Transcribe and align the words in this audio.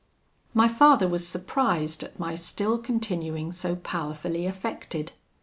"My 0.55 0.67
father 0.67 1.07
was 1.07 1.27
surprised 1.27 2.01
at 2.03 2.17
my 2.17 2.33
still 2.33 2.79
continuing 2.79 3.51
so 3.51 3.75
powerfully 3.75 4.47
affected. 4.47 5.11